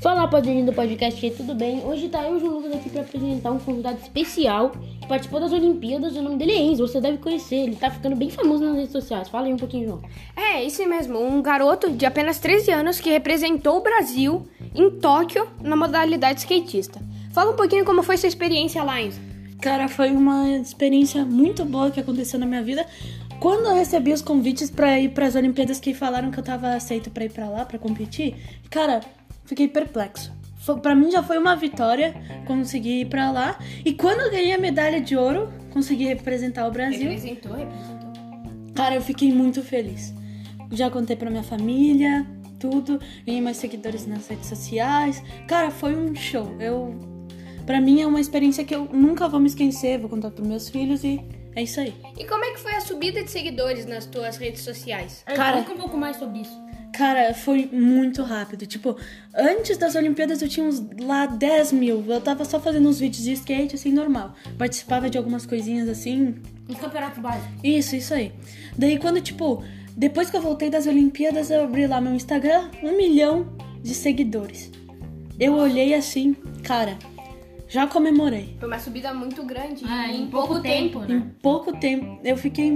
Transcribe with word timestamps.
Fala 0.00 0.22
rapaziada 0.22 0.62
do 0.62 0.72
podcast, 0.72 1.30
tudo 1.30 1.54
bem? 1.54 1.84
Hoje 1.84 2.08
tá 2.08 2.24
eu 2.24 2.34
e 2.34 2.36
o 2.36 2.40
João 2.40 2.54
Lucas 2.54 2.72
aqui 2.72 2.90
pra 2.90 3.02
apresentar 3.02 3.52
um 3.52 3.58
convidado 3.58 3.98
especial 4.00 4.70
que 4.70 5.06
participou 5.06 5.38
das 5.38 5.52
Olimpíadas. 5.52 6.16
O 6.16 6.22
nome 6.22 6.36
dele 6.36 6.52
é 6.52 6.58
Enzo, 6.58 6.88
você 6.88 7.00
deve 7.00 7.18
conhecer, 7.18 7.56
ele 7.56 7.76
tá 7.76 7.90
ficando 7.90 8.16
bem 8.16 8.28
famoso 8.30 8.64
nas 8.64 8.76
redes 8.76 8.92
sociais. 8.92 9.28
Fala 9.28 9.46
aí 9.46 9.52
um 9.52 9.56
pouquinho, 9.56 9.88
João. 9.88 10.02
É, 10.36 10.64
isso 10.64 10.84
mesmo. 10.88 11.18
Um 11.18 11.40
garoto 11.40 11.90
de 11.90 12.04
apenas 12.04 12.40
13 12.40 12.72
anos 12.72 12.98
que 12.98 13.10
representou 13.10 13.76
o 13.78 13.82
Brasil 13.82 14.46
em 14.74 14.90
Tóquio 14.90 15.46
na 15.60 15.76
modalidade 15.76 16.40
skatista. 16.40 17.00
Fala 17.32 17.52
um 17.52 17.56
pouquinho 17.56 17.84
como 17.84 18.02
foi 18.02 18.16
sua 18.16 18.28
experiência 18.28 18.82
lá, 18.82 19.00
Enzo. 19.00 19.20
Cara, 19.62 19.86
foi 19.86 20.10
uma 20.10 20.58
experiência 20.58 21.24
muito 21.24 21.64
boa 21.64 21.88
que 21.88 22.00
aconteceu 22.00 22.36
na 22.36 22.44
minha 22.44 22.64
vida. 22.64 22.84
Quando 23.42 23.66
eu 23.66 23.74
recebi 23.74 24.12
os 24.12 24.22
convites 24.22 24.70
pra 24.70 25.00
ir 25.00 25.08
pras 25.08 25.34
Olimpíadas 25.34 25.80
que 25.80 25.92
falaram 25.92 26.30
que 26.30 26.38
eu 26.38 26.44
tava 26.44 26.74
aceito 26.74 27.10
pra 27.10 27.24
ir 27.24 27.32
pra 27.32 27.48
lá, 27.50 27.64
pra 27.64 27.76
competir, 27.76 28.36
cara, 28.70 29.00
fiquei 29.46 29.66
perplexo. 29.66 30.32
Pra 30.80 30.94
mim 30.94 31.10
já 31.10 31.24
foi 31.24 31.38
uma 31.38 31.56
vitória 31.56 32.14
conseguir 32.46 33.00
ir 33.00 33.06
pra 33.06 33.32
lá. 33.32 33.58
E 33.84 33.94
quando 33.94 34.20
eu 34.20 34.30
ganhei 34.30 34.52
a 34.52 34.58
medalha 34.58 35.00
de 35.00 35.16
ouro, 35.16 35.52
consegui 35.72 36.04
representar 36.04 36.68
o 36.68 36.70
Brasil. 36.70 37.10
Representou, 37.10 37.56
representou. 37.56 38.12
Cara, 38.76 38.94
eu 38.94 39.02
fiquei 39.02 39.32
muito 39.32 39.60
feliz. 39.60 40.14
Já 40.70 40.88
contei 40.88 41.16
pra 41.16 41.28
minha 41.28 41.42
família, 41.42 42.24
tudo. 42.60 43.00
Ganhei 43.26 43.42
mais 43.42 43.56
seguidores 43.56 44.06
nas 44.06 44.28
redes 44.28 44.46
sociais. 44.46 45.20
Cara, 45.48 45.72
foi 45.72 45.96
um 45.96 46.14
show. 46.14 46.54
Eu, 46.60 46.94
pra 47.66 47.80
mim 47.80 48.02
é 48.02 48.06
uma 48.06 48.20
experiência 48.20 48.62
que 48.62 48.72
eu 48.72 48.84
nunca 48.92 49.28
vou 49.28 49.40
me 49.40 49.48
esquecer. 49.48 49.98
Vou 49.98 50.08
contar 50.08 50.30
pros 50.30 50.46
meus 50.46 50.68
filhos 50.68 51.02
e 51.02 51.20
é 51.54 51.62
isso 51.62 51.80
aí. 51.80 51.94
E 52.18 52.24
como 52.24 52.44
é 52.44 52.50
que 52.52 52.60
foi 52.60 52.72
a 52.74 52.80
subida 52.80 53.22
de 53.22 53.30
seguidores 53.30 53.86
nas 53.86 54.06
tuas 54.06 54.36
redes 54.36 54.62
sociais? 54.62 55.22
Cara- 55.26 55.58
Conta 55.58 55.72
um 55.72 55.78
pouco 55.78 55.96
mais 55.96 56.16
sobre 56.16 56.40
isso. 56.40 56.62
Cara, 56.94 57.32
foi 57.32 57.70
muito 57.72 58.22
rápido. 58.22 58.66
Tipo, 58.66 58.96
antes 59.34 59.78
das 59.78 59.94
Olimpíadas 59.94 60.42
eu 60.42 60.48
tinha 60.48 60.66
uns 60.66 60.82
lá 61.00 61.24
10 61.24 61.72
mil. 61.72 62.04
Eu 62.06 62.20
tava 62.20 62.44
só 62.44 62.60
fazendo 62.60 62.86
uns 62.88 63.00
vídeos 63.00 63.24
de 63.24 63.32
skate, 63.32 63.74
assim, 63.76 63.90
normal. 63.90 64.34
Participava 64.58 65.08
de 65.08 65.16
algumas 65.16 65.46
coisinhas 65.46 65.88
assim. 65.88 66.34
Uns 66.68 66.78
campeonatos 66.78 67.18
básicos. 67.22 67.48
Isso, 67.64 67.96
isso 67.96 68.12
aí. 68.12 68.30
Daí 68.76 68.98
quando, 68.98 69.22
tipo, 69.22 69.64
depois 69.96 70.30
que 70.30 70.36
eu 70.36 70.42
voltei 70.42 70.68
das 70.68 70.86
Olimpíadas, 70.86 71.50
eu 71.50 71.64
abri 71.64 71.86
lá 71.86 71.98
meu 71.98 72.12
Instagram, 72.14 72.68
um 72.82 72.94
milhão 72.94 73.56
de 73.82 73.94
seguidores. 73.94 74.70
Eu 75.40 75.54
olhei 75.54 75.94
assim, 75.94 76.34
cara, 76.62 76.98
já 77.72 77.86
comemorei. 77.86 78.54
Foi 78.58 78.68
uma 78.68 78.78
subida 78.78 79.14
muito 79.14 79.42
grande 79.44 79.82
Ah, 79.86 80.12
em, 80.12 80.26
pouco 80.26 80.60
tempo. 80.60 81.02
Em 81.04 81.20
né? 81.20 81.26
pouco 81.40 81.72
tempo, 81.78 82.20
eu 82.22 82.36
fiquei, 82.36 82.70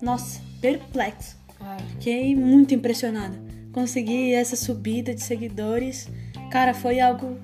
nossa, 0.00 0.40
perplexo. 0.58 1.36
Ah, 1.60 1.76
Fiquei 1.90 2.34
muito 2.34 2.72
impressionada. 2.74 3.38
Consegui 3.72 4.32
essa 4.32 4.56
subida 4.56 5.14
de 5.14 5.22
seguidores. 5.22 6.08
Cara, 6.50 6.72
foi 6.72 6.98
algo 6.98 7.36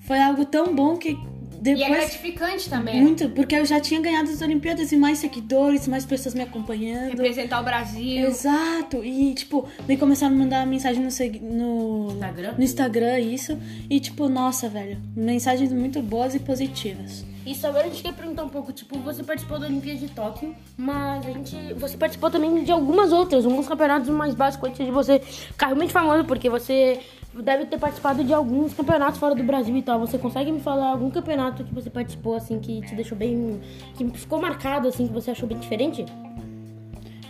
foi 0.00 0.18
algo 0.20 0.44
tão 0.44 0.74
bom 0.74 0.96
que 0.96 1.16
E 1.62 1.70
é 1.70 1.74
depois 1.74 1.90
gratificante 1.90 2.70
também. 2.70 3.00
muito, 3.00 3.28
porque 3.30 3.54
eu 3.54 3.64
já 3.64 3.78
tinha 3.80 4.00
ganhado 4.00 4.30
as 4.30 4.40
Olimpíadas 4.40 4.90
e 4.92 4.96
mais 4.96 5.18
seguidores, 5.18 5.86
mais 5.86 6.04
pessoas 6.04 6.34
me 6.34 6.42
acompanhando. 6.42 7.10
Representar 7.10 7.60
o 7.60 7.64
Brasil. 7.64 8.26
Exato. 8.26 9.04
E 9.04 9.34
tipo, 9.34 9.68
daí 9.86 9.96
começaram 9.96 10.34
a 10.34 10.38
mandar 10.38 10.66
mensagem 10.66 11.02
no, 11.02 11.08
no 11.42 12.12
Instagram? 12.12 12.54
no 12.56 12.64
Instagram 12.64 13.20
isso 13.20 13.58
e 13.88 14.00
tipo, 14.00 14.28
nossa, 14.28 14.68
velho, 14.68 14.98
mensagens 15.14 15.72
muito 15.72 16.00
boas 16.00 16.34
e 16.34 16.38
positivas. 16.38 17.24
Isso 17.46 17.66
agora 17.66 17.86
a 17.86 17.88
gente 17.88 18.02
quer 18.02 18.12
perguntar 18.12 18.44
um 18.44 18.48
pouco, 18.48 18.72
tipo, 18.72 18.98
você 18.98 19.22
participou 19.24 19.58
da 19.58 19.66
Olimpíada 19.66 19.98
de 19.98 20.08
Tóquio, 20.08 20.54
mas 20.76 21.26
a 21.26 21.30
gente. 21.30 21.56
Você 21.74 21.96
participou 21.96 22.30
também 22.30 22.62
de 22.62 22.70
algumas 22.70 23.12
outras, 23.12 23.46
alguns 23.46 23.66
campeonatos 23.66 24.08
mais 24.10 24.34
básicos 24.34 24.68
antes 24.68 24.84
de 24.84 24.92
você 24.92 25.18
ficar 25.20 25.68
realmente 25.68 25.92
famoso, 25.92 26.24
porque 26.24 26.50
você 26.50 27.00
deve 27.34 27.64
ter 27.64 27.78
participado 27.78 28.22
de 28.22 28.34
alguns 28.34 28.74
campeonatos 28.74 29.18
fora 29.18 29.34
do 29.34 29.42
Brasil 29.42 29.74
e 29.74 29.82
tal. 29.82 29.98
Você 30.00 30.18
consegue 30.18 30.52
me 30.52 30.60
falar 30.60 30.90
algum 30.90 31.10
campeonato 31.10 31.64
que 31.64 31.72
você 31.72 31.88
participou, 31.88 32.34
assim, 32.34 32.58
que 32.58 32.82
te 32.82 32.94
deixou 32.94 33.16
bem. 33.16 33.60
que 33.96 34.06
ficou 34.18 34.40
marcado, 34.40 34.88
assim, 34.88 35.06
que 35.06 35.12
você 35.12 35.30
achou 35.30 35.48
bem 35.48 35.58
diferente? 35.58 36.04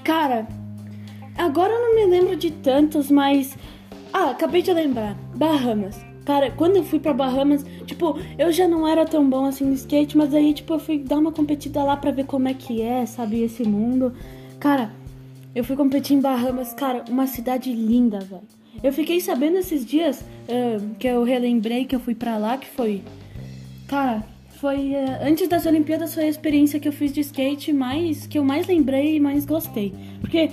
Cara, 0.03 0.49
agora 1.39 1.73
eu 1.73 1.81
não 1.81 1.95
me 1.95 2.07
lembro 2.07 2.35
de 2.35 2.51
tantos, 2.51 3.11
mas. 3.11 3.57
Ah, 4.13 4.31
acabei 4.31 4.61
de 4.61 4.73
lembrar. 4.73 5.15
Bahamas. 5.37 6.10
Cara, 6.25 6.51
quando 6.51 6.77
eu 6.77 6.85
fui 6.85 6.99
pra 7.01 7.13
Bahamas, 7.13 7.65
tipo, 7.87 8.19
eu 8.39 8.53
já 8.53 8.69
não 8.69 8.87
era 8.87 9.05
tão 9.05 9.29
bom 9.29 9.47
assim 9.47 9.65
no 9.65 9.73
skate, 9.75 10.17
mas 10.17 10.35
aí, 10.35 10.53
tipo, 10.53 10.75
eu 10.75 10.79
fui 10.79 10.99
dar 10.99 11.19
uma 11.19 11.33
competida 11.33 11.83
lá 11.83 11.97
pra 11.97 12.11
ver 12.11 12.27
como 12.27 12.47
é 12.49 12.55
que 12.55 12.83
é, 12.83 13.05
sabe, 13.07 13.43
esse 13.43 13.65
mundo. 13.65 14.13
Cara, 14.59 14.93
eu 15.55 15.65
fui 15.65 15.75
competir 15.77 16.17
em 16.17 16.21
Bahamas, 16.21 16.73
cara, 16.73 17.05
uma 17.09 17.27
cidade 17.27 17.73
linda, 17.73 18.21
velho. 18.21 18.43
Eu 18.83 18.93
fiquei 18.93 19.21
sabendo 19.21 19.59
esses 19.59 19.85
dias 19.85 20.25
ah, 20.49 20.81
que 20.99 21.07
eu 21.07 21.25
relembrei 21.25 21.85
que 21.85 21.95
eu 21.95 22.01
fui 22.01 22.15
pra 22.15 22.37
lá, 22.37 22.57
que 22.57 22.69
foi. 22.69 23.03
Cara, 23.89 24.23
foi. 24.61 24.95
eh, 24.95 25.19
antes 25.23 25.49
das 25.49 25.67
Olimpíadas 25.67 26.15
foi 26.15 26.25
a 26.25 26.29
experiência 26.29 26.79
que 26.79 26.87
eu 26.87 26.93
fiz 26.93 27.13
de 27.13 27.21
skate 27.21 27.73
mais. 27.73 28.27
que 28.27 28.39
eu 28.39 28.45
mais 28.45 28.67
lembrei 28.67 29.17
e 29.17 29.21
mais 29.21 29.45
gostei. 29.45 29.93
Porque 30.21 30.51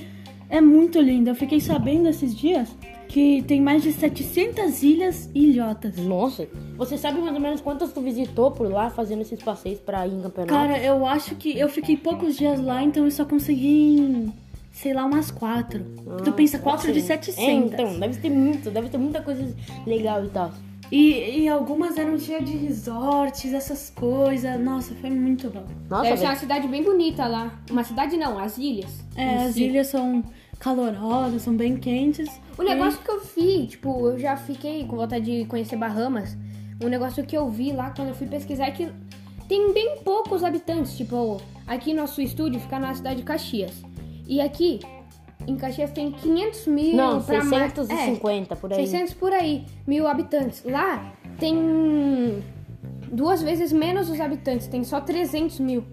é 0.50 0.60
muito 0.62 1.00
lindo. 1.00 1.30
Eu 1.30 1.36
fiquei 1.36 1.60
sabendo 1.60 2.08
esses 2.10 2.36
dias 2.36 2.76
que 3.08 3.42
tem 3.44 3.62
mais 3.62 3.82
de 3.82 3.92
700 3.94 4.84
ilhas 4.84 5.30
e 5.34 5.48
ilhotas. 5.48 5.98
Nossa, 5.98 6.48
você 6.78 6.98
sabe 6.98 7.20
mais 7.20 7.34
ou 7.34 7.40
menos 7.40 7.62
quantas 7.62 7.92
tu 7.92 8.02
visitou 8.02 8.52
por 8.52 8.70
lá 8.72 8.90
fazendo 8.90 9.22
esses 9.22 9.42
passeios 9.42 9.80
pra 9.80 10.06
ir 10.08 10.14
em 10.14 10.22
campeonato? 10.22 10.54
Cara, 10.54 10.78
eu 10.80 11.06
acho 11.06 11.36
que 11.36 11.58
eu 11.58 11.70
fiquei 11.70 11.98
poucos 11.98 12.36
dias 12.36 12.60
lá, 12.60 12.84
então 12.84 13.06
eu 13.06 13.12
só 13.12 13.26
consegui 13.26 14.00
em, 14.00 14.34
sei 14.72 14.94
lá, 14.94 15.06
umas 15.06 15.32
quatro. 15.32 15.84
tu 16.24 16.32
pensa, 16.34 16.60
quatro 16.60 16.92
de 16.92 17.02
700. 17.02 17.44
É, 17.44 17.52
então, 17.52 18.00
deve 18.00 18.20
ter 18.20 18.30
muito, 18.30 18.70
deve 18.70 18.90
ter 18.90 18.98
muita 18.98 19.22
coisa 19.22 19.56
legal 19.86 20.24
e 20.26 20.30
tal. 20.30 20.52
E, 20.92 21.42
e 21.42 21.50
algumas 21.50 21.98
eram 21.98 22.18
cheias 22.18 22.46
de 22.46 22.56
resorts, 22.56 23.54
essas 23.54 23.90
coisas. 23.90 24.60
Nossa, 24.60 24.96
foi 24.96 25.10
muito 25.10 25.50
bom. 25.50 25.66
Nossa, 25.90 26.04
Deve 26.04 26.18
ser 26.18 26.26
uma 26.26 26.36
cidade 26.36 26.68
bem 26.68 26.84
bonita 26.84 27.28
lá. 27.28 27.60
Uma 27.70 27.84
cidade 27.84 28.16
não, 28.16 28.40
as 28.40 28.58
ilhas. 28.58 29.04
É, 29.16 29.48
as 29.48 29.54
si. 29.54 29.64
ilhas 29.66 29.88
são 29.88 30.24
calorosas, 30.60 31.42
são 31.42 31.56
bem 31.56 31.78
quentes. 31.78 32.30
O 32.58 32.64
negócio 32.64 33.00
que 33.00 33.10
eu 33.10 33.22
vi, 33.36 33.68
tipo, 33.68 34.08
eu 34.10 34.20
já 34.20 34.36
fiquei 34.36 34.86
com 34.86 34.96
vontade 34.96 35.26
de 35.26 35.46
conhecer 35.46 35.76
Bahamas. 35.76 36.36
Um 36.84 36.88
negócio 36.88 37.26
que 37.26 37.36
eu 37.38 37.50
vi 37.50 37.72
lá 37.72 37.92
quando 37.92 38.10
eu 38.10 38.16
fui 38.16 38.28
pesquisar 38.28 38.66
é 38.68 38.72
que 38.72 38.90
tem 39.48 39.74
bem 39.74 39.98
poucos 40.04 40.44
habitantes. 40.44 40.96
Tipo, 40.98 41.42
aqui 41.66 41.94
nosso 41.94 42.22
estúdio 42.22 42.60
fica 42.60 42.80
na 42.80 42.94
cidade 42.94 43.18
de 43.18 43.24
Caxias. 43.24 43.72
E 44.28 44.42
aqui, 44.42 44.80
em 45.48 45.56
Caxias, 45.56 45.92
tem 45.92 46.12
500 46.12 46.68
mil 46.68 46.96
Não, 46.96 47.22
pra 47.22 47.44
mais. 47.44 47.74
650 47.74 48.56
por 48.56 48.72
É, 48.72 48.76
aí. 48.76 48.88
600 48.88 49.14
por 49.14 49.32
aí, 49.32 49.66
mil 49.88 50.08
habitantes. 50.08 50.64
Lá 50.66 51.14
tem 51.40 52.44
duas 53.12 53.42
vezes 53.42 53.72
menos 53.72 54.10
os 54.10 54.20
habitantes, 54.20 54.68
tem 54.68 54.84
só 54.84 55.00
300 55.00 55.60
mil. 55.60 55.84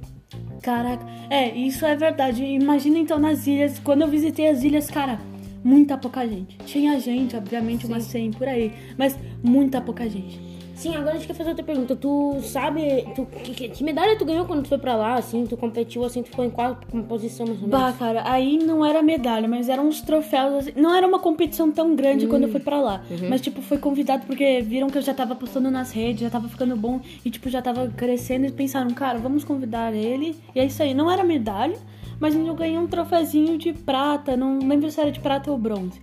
Caraca, 0.65 1.05
é, 1.29 1.55
isso 1.55 1.85
é 1.85 1.95
verdade. 1.95 2.43
Imagina 2.43 2.99
então 2.99 3.19
nas 3.19 3.47
ilhas, 3.47 3.79
quando 3.79 4.01
eu 4.01 4.09
visitei 4.09 4.49
as 4.49 4.63
ilhas, 4.63 4.89
cara, 4.91 5.19
muita 5.63 5.99
pouca 5.99 6.27
gente. 6.27 6.57
Tinha 6.65 6.99
gente, 6.99 7.37
obviamente, 7.37 7.85
umas 7.85 8.05
100 8.05 8.31
por 8.31 8.49
aí, 8.49 8.73
mas 8.97 9.15
muita 9.43 9.79
pouca 9.83 10.09
gente. 10.09 10.54
Sim, 10.75 10.95
agora 10.97 11.13
a 11.13 11.15
gente 11.15 11.27
quer 11.27 11.35
fazer 11.35 11.51
outra 11.51 11.65
pergunta. 11.65 11.95
Tu 11.97 12.41
sabe, 12.43 13.07
tu, 13.15 13.25
que, 13.27 13.69
que- 13.69 13.85
medalha 13.85 14.17
tu 14.19 14.25
ganhou 14.25 14.45
quando 14.45 14.63
tu 14.63 14.69
foi 14.69 14.79
pra 14.79 14.97
lá, 14.97 15.15
assim? 15.15 15.47
Tu 15.47 15.57
competiu, 15.57 16.05
assim, 16.05 16.23
tu 16.23 16.31
ficou 16.31 16.45
em 16.45 16.51
qual 16.51 16.77
posição 17.09 17.47
mais 17.47 17.63
ou 17.63 17.69
menos? 17.69 17.81
Bah, 17.85 17.93
cara, 17.99 18.23
aí 18.31 18.59
não 18.59 18.85
era 18.85 19.03
medalha, 19.03 19.47
mas 19.49 19.69
eram 19.69 19.87
uns 19.89 20.01
troféus. 20.01 20.55
assim, 20.55 20.73
Não 20.77 20.95
era 20.95 21.07
uma 21.07 21.19
competição 21.19 21.71
tão 21.71 21.95
grande 21.95 22.27
quando 22.27 22.45
eu 22.45 22.49
fui 22.51 22.61
pra 22.61 22.81
lá. 22.81 23.03
Mas, 23.29 23.41
tipo, 23.41 23.63
foi 23.63 23.79
convidado 23.79 24.27
porque 24.27 24.61
viram 24.63 24.89
que 24.89 24.99
eu 24.99 25.03
já 25.03 25.15
tava 25.15 25.35
postando 25.35 25.71
nas 25.71 25.93
redes, 25.93 26.23
já 26.23 26.31
tava 26.31 26.49
ficando 26.49 26.77
bom 26.77 27.01
e, 27.25 27.31
tipo, 27.31 27.49
já 27.49 27.63
tava 27.63 27.89
crescendo 27.97 28.47
e 28.47 28.51
pensaram, 28.53 28.91
cara, 28.91 29.19
vamos 29.19 29.45
convidar 29.45 29.95
ele. 29.95 30.37
E 30.55 30.61
é 30.61 30.65
isso 30.65 30.83
aí. 30.83 30.93
Não 30.93 31.11
era 31.11 31.23
medalha, 31.25 31.77
mas 32.21 32.35
eu 32.35 32.55
ganhei 32.55 32.79
um 32.79 32.87
troféuzinho 32.87 33.59
de 33.59 33.73
prata. 33.73 34.37
Não 34.37 34.59
lembro 34.59 34.91
se 34.91 35.01
era 35.01 35.11
de 35.11 35.21
prata 35.21 35.51
ou 35.51 35.59
bronze. 35.59 36.01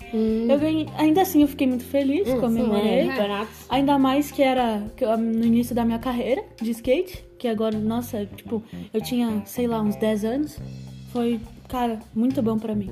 Eu 0.50 0.60
ganhei. 0.60 0.88
Ainda 0.98 1.22
assim, 1.22 1.42
eu 1.42 1.48
fiquei 1.48 1.68
muito 1.68 1.84
feliz, 1.86 2.28
Hum, 2.28 2.40
comemorei. 2.40 3.04
sim, 3.04 3.10
é, 3.10 3.14
campeonatos. 3.16 3.66
Ainda 3.70 3.98
mais 3.98 4.32
que 4.32 4.42
era 4.42 4.84
no 5.18 5.46
início 5.46 5.74
da 5.76 5.84
minha 5.86 6.00
carreira 6.00 6.44
de 6.62 6.72
skate, 6.72 7.24
que 7.40 7.48
agora, 7.48 7.78
nossa, 7.78 8.26
tipo, 8.26 8.62
eu 8.94 9.02
tinha, 9.02 9.42
sei 9.46 9.68
lá, 9.68 9.82
uns 9.82 9.96
10 9.96 10.26
anos. 10.26 10.60
Foi, 11.12 11.40
cara, 11.72 12.00
muito 12.14 12.42
bom 12.42 12.58
pra 12.60 12.76
mim. 12.76 12.90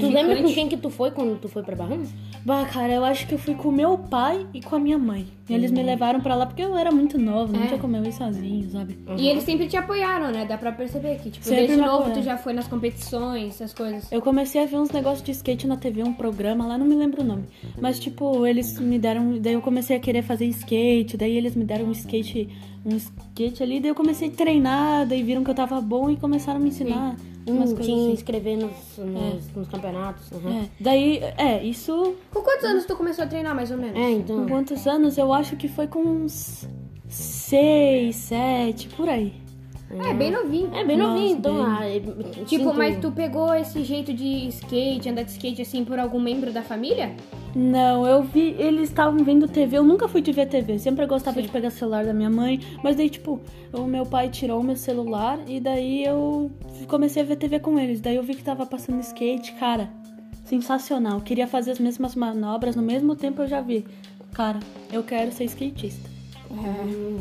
Tu 0.00 0.08
lembra 0.08 0.42
com 0.42 0.48
quem 0.52 0.68
que 0.68 0.76
tu 0.76 0.88
foi 0.88 1.10
quando 1.10 1.38
tu 1.38 1.48
foi 1.48 1.62
pra 1.62 1.76
Bahamas? 1.76 2.08
Bah, 2.44 2.64
cara, 2.64 2.92
eu 2.92 3.04
acho 3.04 3.26
que 3.28 3.34
eu 3.34 3.38
fui 3.38 3.54
com 3.54 3.70
meu 3.70 3.98
pai 3.98 4.46
e 4.54 4.60
com 4.62 4.74
a 4.74 4.78
minha 4.78 4.98
mãe. 4.98 5.26
E 5.48 5.54
eles 5.54 5.70
me 5.70 5.82
levaram 5.82 6.20
pra 6.20 6.34
lá 6.34 6.46
porque 6.46 6.62
eu 6.62 6.76
era 6.76 6.90
muito 6.90 7.18
nova, 7.18 7.52
não 7.52 7.62
É. 7.64 7.66
tinha 7.66 7.78
como 7.78 7.94
eu 7.96 8.04
ir 8.04 8.12
sozinho, 8.12 8.70
sabe? 8.70 8.98
E 9.18 9.28
eles 9.28 9.44
sempre 9.44 9.66
te 9.68 9.76
apoiaram, 9.76 10.30
né? 10.30 10.46
Dá 10.46 10.56
pra 10.56 10.72
perceber 10.72 11.18
que, 11.18 11.30
tipo, 11.30 11.44
Sempre 11.44 11.66
desde 11.66 11.76
me 11.76 11.82
novo 11.82 11.98
apoiaram. 12.04 12.22
tu 12.22 12.24
já 12.24 12.36
foi 12.38 12.52
nas 12.54 12.66
competições, 12.66 13.54
essas 13.54 13.74
coisas. 13.74 14.10
Eu 14.10 14.22
comecei 14.22 14.62
a 14.62 14.66
ver 14.66 14.76
uns 14.78 14.90
negócios 14.90 15.22
de 15.22 15.30
skate 15.32 15.66
na 15.66 15.76
TV, 15.76 16.02
um 16.02 16.14
programa 16.14 16.66
lá, 16.66 16.78
não 16.78 16.86
me 16.86 16.94
lembro 16.94 17.20
o 17.20 17.24
nome. 17.24 17.44
Mas, 17.80 17.98
tipo, 18.00 18.46
eles 18.46 18.78
me 18.80 18.98
deram. 18.98 19.38
Daí 19.38 19.52
eu 19.52 19.60
comecei 19.60 19.96
a 19.96 20.00
querer 20.00 20.22
fazer 20.22 20.46
skate, 20.46 21.16
daí 21.18 21.36
eles 21.36 21.54
me 21.54 21.64
deram 21.64 21.84
um 21.86 21.92
skate, 21.92 22.48
um 22.84 22.96
skate 22.96 23.62
ali, 23.62 23.78
daí 23.78 23.90
eu 23.90 23.94
comecei 23.94 24.28
a 24.28 24.30
treinar, 24.32 25.06
daí 25.06 25.22
viram 25.22 25.44
que 25.44 25.50
eu 25.50 25.54
tava 25.54 25.80
bom 25.80 26.08
e 26.10 26.16
começaram 26.16 26.58
a 26.58 26.62
me 26.62 26.70
ensinar 26.70 27.14
Hum, 27.46 27.56
coisas 27.58 27.74
te 27.74 27.82
assim. 27.82 28.12
inscrever 28.12 28.56
nos, 28.56 28.98
nos, 28.98 29.54
nos 29.54 29.68
campeonatos. 29.68 30.30
uhum. 30.30 30.62
É, 30.62 30.68
daí, 30.80 31.18
é, 31.36 31.62
isso 31.64 32.14
Com 32.30 32.40
quantos 32.42 32.64
anos 32.64 32.84
tu 32.84 32.96
começou 32.96 33.24
a 33.24 33.26
treinar, 33.26 33.54
mais 33.54 33.70
ou 33.70 33.76
menos? 33.76 33.96
É, 33.96 34.10
então. 34.10 34.36
com 34.40 34.48
quantos 34.48 34.86
anos? 34.86 35.18
Eu 35.18 35.32
acho 35.32 35.56
que 35.56 35.68
foi 35.68 35.86
com 35.86 36.00
uns 36.02 36.68
seis, 37.08 38.16
sete, 38.16 38.88
por 38.90 39.08
aí. 39.08 39.41
É, 39.90 40.14
bem 40.14 40.30
novinho. 40.30 40.74
É 40.74 40.84
bem 40.84 40.96
novinho, 40.96 41.22
Nossa, 41.22 41.38
então. 41.38 41.54
bem. 41.54 41.64
ah, 41.66 41.88
eu 41.90 42.00
Tipo, 42.46 42.64
sinto- 42.64 42.74
mas 42.74 42.96
tu 42.98 43.12
pegou 43.12 43.52
esse 43.54 43.84
jeito 43.84 44.12
de 44.14 44.48
skate, 44.48 45.08
andar 45.10 45.22
de 45.22 45.30
skate 45.32 45.60
assim 45.60 45.84
por 45.84 45.98
algum 45.98 46.18
membro 46.18 46.50
da 46.50 46.62
família? 46.62 47.14
Não, 47.54 48.06
eu 48.06 48.22
vi, 48.22 48.54
eles 48.58 48.88
estavam 48.88 49.22
vendo 49.22 49.46
TV, 49.46 49.76
eu 49.76 49.84
nunca 49.84 50.08
fui 50.08 50.22
de 50.22 50.32
ver 50.32 50.46
TV, 50.46 50.78
sempre 50.78 51.04
gostava 51.04 51.42
de 51.42 51.48
pegar 51.48 51.68
celular 51.68 52.06
da 52.06 52.14
minha 52.14 52.30
mãe, 52.30 52.58
mas 52.82 52.96
daí, 52.96 53.10
tipo, 53.10 53.38
o 53.74 53.82
meu 53.82 54.06
pai 54.06 54.30
tirou 54.30 54.60
o 54.60 54.64
meu 54.64 54.76
celular 54.76 55.38
e 55.46 55.60
daí 55.60 56.02
eu 56.04 56.50
comecei 56.88 57.22
a 57.22 57.26
ver 57.26 57.36
TV 57.36 57.60
com 57.60 57.78
eles, 57.78 58.00
daí 58.00 58.16
eu 58.16 58.22
vi 58.22 58.34
que 58.34 58.42
tava 58.42 58.64
passando 58.64 59.00
skate, 59.00 59.52
cara, 59.56 59.90
sensacional, 60.44 61.20
queria 61.20 61.46
fazer 61.46 61.72
as 61.72 61.78
mesmas 61.78 62.14
manobras, 62.14 62.74
no 62.74 62.82
mesmo 62.82 63.14
tempo 63.14 63.42
eu 63.42 63.46
já 63.46 63.60
vi, 63.60 63.84
cara, 64.32 64.58
eu 64.90 65.02
quero 65.02 65.30
ser 65.32 65.44
skatista. 65.44 66.08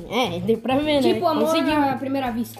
É, 0.09 0.39
deu 0.39 0.57
pra 0.57 0.77
ver, 0.77 1.01
né? 1.01 1.13
Tipo, 1.13 1.25
amor 1.27 1.45
Conseguiu. 1.45 1.73
à 1.73 1.93
primeira 1.95 2.31
vista. 2.31 2.59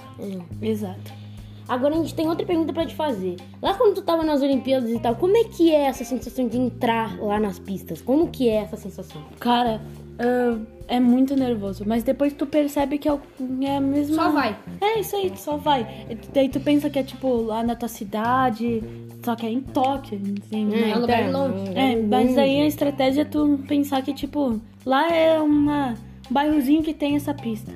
Exato. 0.62 1.22
Agora 1.68 1.96
a 1.96 1.98
gente 2.00 2.14
tem 2.14 2.28
outra 2.28 2.46
pergunta 2.46 2.74
pra 2.74 2.86
te 2.86 2.94
fazer. 2.96 3.38
Lá 3.62 3.74
quando 3.76 3.96
tu 3.96 4.02
tava 4.02 4.24
nas 4.24 4.42
Olimpíadas 4.42 4.90
e 4.90 5.00
tal, 5.00 5.16
como 5.16 5.38
é 5.38 5.44
que 5.46 5.72
é 5.74 5.84
essa 5.84 6.04
sensação 6.04 6.48
de 6.48 6.58
entrar 6.58 7.18
lá 7.20 7.40
nas 7.40 7.60
pistas? 7.60 8.02
Como 8.02 8.28
que 8.28 8.50
é 8.50 8.56
essa 8.56 8.76
sensação? 8.76 9.22
Cara, 9.40 9.80
ah, 10.20 10.58
é 10.90 11.00
muito 11.00 11.34
nervoso, 11.34 11.86
mas 11.88 12.04
depois 12.04 12.34
tu 12.34 12.46
percebe 12.46 12.98
que 12.98 13.08
é, 13.08 13.14
o- 13.14 13.22
é 13.62 13.78
a 13.78 13.80
mesma. 13.80 14.16
Só 14.16 14.30
vai. 14.32 14.58
É 14.82 15.00
isso 15.00 15.16
aí, 15.16 15.32
só 15.38 15.56
vai. 15.56 16.06
E 16.10 16.16
Daí 16.34 16.50
tu 16.50 16.60
pensa 16.60 16.90
que 16.90 17.00
é 17.00 17.04
tipo 17.04 17.30
lá 17.44 17.64
na 17.64 17.76
tua 17.76 17.88
cidade, 17.88 18.84
só 19.24 19.34
que 19.36 19.46
é 19.46 19.50
em 19.50 19.62
Tóquio, 19.62 20.20
assim, 20.46 20.66
né? 20.66 20.90
É 20.92 20.98
um 20.98 21.00
lugar 21.02 21.32
longe. 21.32 21.72
É, 21.74 21.96
mas 22.02 22.38
aí 22.38 22.62
a 22.62 22.66
estratégia 22.68 23.22
é 23.22 23.26
tu 23.26 23.58
pensar 23.66 24.02
que, 24.02 24.14
tipo, 24.14 24.60
lá 24.86 25.10
é 25.10 25.40
uma 25.40 25.94
um 25.94 26.11
bairrozinho 26.32 26.82
que 26.84 26.94
tem 26.94 27.16
essa 27.16 27.34
pista. 27.34 27.72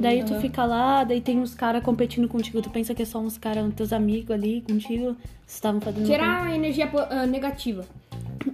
Daí 0.00 0.24
tu 0.24 0.34
fica 0.40 0.64
lá, 0.64 1.04
daí 1.04 1.20
tem 1.20 1.38
uns 1.38 1.54
caras 1.54 1.82
competindo 1.82 2.26
contigo, 2.26 2.62
tu 2.62 2.70
pensa 2.70 2.94
que 2.94 3.02
é 3.02 3.04
só 3.04 3.18
uns 3.18 3.36
caras, 3.36 3.70
teus 3.74 3.92
amigos 3.92 4.30
ali 4.30 4.62
contigo, 4.62 5.14
estavam 5.46 5.80
fazendo. 5.80 6.06
Tirar 6.06 6.46
a 6.46 6.54
energia 6.54 6.90
ah, 7.10 7.26
negativa. 7.26 7.84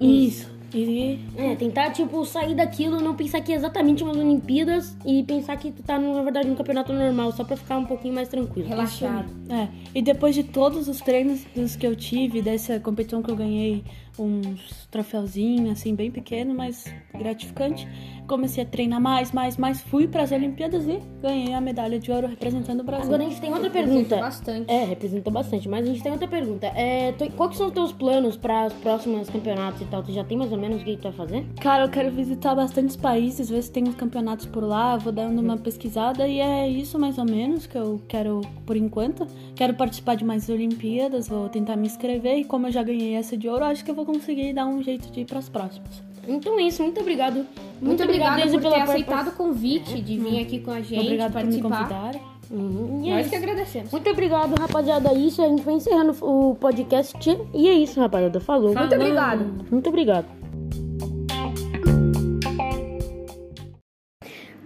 Isso. 0.00 0.56
E 0.74 1.20
É, 1.36 1.54
tentar, 1.54 1.90
tipo, 1.90 2.24
sair 2.24 2.54
daquilo, 2.54 3.00
não 3.00 3.14
pensar 3.14 3.40
que 3.40 3.52
é 3.52 3.56
exatamente 3.56 4.02
umas 4.02 4.16
Olimpíadas 4.16 4.96
e 5.06 5.22
pensar 5.22 5.56
que 5.56 5.70
tu 5.70 5.82
tá, 5.82 5.98
na 5.98 6.22
verdade, 6.22 6.48
num 6.48 6.54
campeonato 6.54 6.92
normal, 6.92 7.32
só 7.32 7.44
pra 7.44 7.56
ficar 7.56 7.78
um 7.78 7.84
pouquinho 7.84 8.14
mais 8.14 8.28
tranquilo. 8.28 8.68
Relaxado. 8.68 9.28
É, 9.48 9.68
e 9.94 10.02
depois 10.02 10.34
de 10.34 10.42
todos 10.42 10.88
os 10.88 11.00
treinos 11.00 11.46
que 11.78 11.86
eu 11.86 11.94
tive, 11.94 12.42
dessa 12.42 12.80
competição 12.80 13.22
que 13.22 13.30
eu 13.30 13.36
ganhei 13.36 13.84
uns 14.18 14.86
troféuzinhos, 14.90 15.72
assim, 15.72 15.94
bem 15.94 16.10
pequeno, 16.10 16.54
mas 16.54 16.84
gratificante, 17.14 17.86
comecei 18.26 18.64
a 18.64 18.66
treinar 18.66 19.00
mais, 19.00 19.32
mais, 19.32 19.56
mais, 19.56 19.80
fui 19.80 20.06
para 20.06 20.22
as 20.22 20.32
Olimpíadas 20.32 20.86
e 20.86 21.00
ganhei 21.20 21.54
a 21.54 21.60
medalha 21.60 21.98
de 21.98 22.10
ouro 22.10 22.26
representando 22.26 22.80
o 22.80 22.84
Brasil. 22.84 23.06
Agora 23.06 23.24
a 23.24 23.28
gente 23.28 23.40
tem 23.40 23.52
outra 23.52 23.70
pergunta. 23.70 24.16
Bastante. 24.16 24.70
É, 24.70 24.84
representou 24.84 25.32
bastante, 25.32 25.68
mas 25.68 25.84
a 25.84 25.92
gente 25.92 26.02
tem 26.02 26.12
outra 26.12 26.28
pergunta. 26.28 26.66
É, 26.68 27.12
tu, 27.12 27.30
quais 27.32 27.56
são 27.56 27.66
os 27.66 27.72
teus 27.72 27.92
planos 27.92 28.36
para 28.36 28.66
os 28.66 28.72
próximos 28.74 29.28
campeonatos 29.30 29.80
e 29.80 29.84
tal? 29.86 30.02
Tu 30.02 30.12
já 30.12 30.24
tem 30.24 30.36
mais 30.36 30.52
ou 30.52 30.58
menos 30.58 30.82
o 30.82 30.84
que 30.84 30.96
tu 30.96 31.04
vai 31.04 31.12
fazer? 31.12 31.46
Cara, 31.60 31.84
eu 31.84 31.88
quero 31.88 32.10
visitar 32.10 32.54
bastantes 32.54 32.96
países, 32.96 33.48
ver 33.48 33.62
se 33.62 33.70
tem 33.70 33.84
uns 33.84 33.94
campeonatos 33.94 34.46
por 34.46 34.64
lá, 34.64 34.96
vou 34.96 35.12
dando 35.12 35.40
uma 35.40 35.56
pesquisada 35.56 36.26
e 36.26 36.40
é 36.40 36.69
isso 36.69 36.98
mais 36.98 37.19
ou 37.19 37.24
menos 37.24 37.66
que 37.66 37.76
eu 37.76 38.00
quero 38.08 38.40
por 38.64 38.76
enquanto. 38.76 39.26
Quero 39.54 39.74
participar 39.74 40.16
de 40.16 40.24
mais 40.24 40.48
Olimpíadas, 40.48 41.28
vou 41.28 41.48
tentar 41.48 41.76
me 41.76 41.86
inscrever 41.86 42.38
e 42.38 42.44
como 42.44 42.66
eu 42.66 42.72
já 42.72 42.82
ganhei 42.82 43.14
essa 43.14 43.36
de 43.36 43.48
ouro, 43.48 43.64
acho 43.64 43.84
que 43.84 43.90
eu 43.90 43.94
vou 43.94 44.06
conseguir 44.06 44.53
dar 44.55 44.67
um 44.67 44.82
jeito 44.82 45.11
de 45.11 45.20
ir 45.20 45.25
para 45.25 45.38
as 45.41 45.49
próximas. 45.49 46.03
Então 46.26 46.58
é 46.58 46.62
isso, 46.62 46.82
muito 46.82 47.00
obrigado. 47.00 47.47
Muito 47.81 48.03
obrigada 48.03 48.37
Deise, 48.43 48.58
por 48.58 48.73
ter 48.73 48.81
aceitado 48.81 49.29
o 49.29 49.32
convite 49.32 50.00
de 50.00 50.19
vir 50.19 50.41
aqui 50.41 50.61
com 50.61 50.70
a 50.70 50.81
gente, 50.81 51.00
Obrigado 51.00 51.32
por 51.32 51.44
me 51.44 51.61
participar. 51.61 51.88
convidar. 51.88 52.37
Uhum, 52.50 53.03
e 53.05 53.11
é 53.11 53.14
Nós 53.14 53.20
isso. 53.23 53.31
que 53.31 53.37
agradecemos. 53.37 53.91
Muito 53.91 54.11
obrigado, 54.11 54.55
rapaziada. 54.58 55.11
É 55.11 55.14
isso, 55.14 55.43
a 55.43 55.49
gente 55.49 55.62
vai 55.62 55.75
encerrando 55.75 56.17
o 56.25 56.55
podcast. 56.55 57.29
E 57.53 57.69
é 57.69 57.75
isso, 57.75 58.00
rapaziada. 58.00 58.41
Falou. 58.41 58.75
Muito 58.75 58.94
obrigado. 58.94 59.64
Muito 59.70 59.88
obrigado. 59.88 60.26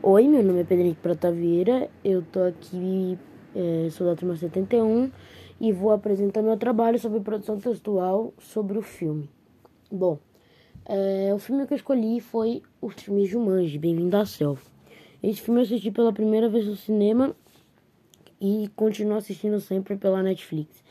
Oi, 0.03 0.29
meu 0.29 0.43
nome 0.43 0.61
é 0.61 0.65
Pedro 0.65 0.85
Henrique 0.85 1.01
Prata 1.03 1.31
Vieira. 1.31 1.89
Eu 2.05 2.23
tô 2.23 2.41
aqui, 2.43 3.19
é, 3.55 3.89
sou 3.91 4.07
da 4.07 4.17
turma 4.17 4.37
71 4.37 5.11
e 5.61 5.73
vou 5.73 5.91
apresentar 5.91 6.43
meu 6.43 6.57
trabalho 6.57 6.99
sobre 6.99 7.21
produção 7.21 7.59
textual 7.59 8.33
sobre 8.39 8.79
o 8.79 8.83
filme. 8.83 9.29
Bom, 9.91 10.19
é, 10.87 11.33
o 11.35 11.39
filme 11.39 11.67
que 11.67 11.75
eu 11.75 11.77
escolhi 11.77 12.21
foi 12.21 12.63
o 12.81 12.89
filme 12.89 13.27
Jumanji, 13.27 13.79
Bem-vindo 13.79 14.17
à 14.17 14.25
Selva. 14.25 14.63
Esse 15.23 15.43
filme 15.43 15.61
eu 15.61 15.65
assisti 15.65 15.91
pela 15.91 16.13
primeira 16.13 16.49
vez 16.49 16.67
no 16.67 16.77
cinema 16.77 17.37
e 18.41 18.71
continuo 18.75 19.17
assistindo 19.17 19.61
sempre 19.61 19.97
pela 19.97 20.23
Netflix. 20.23 20.83